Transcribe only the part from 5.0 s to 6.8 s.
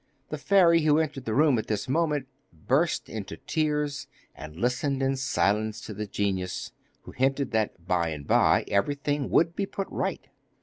in silence to the genius,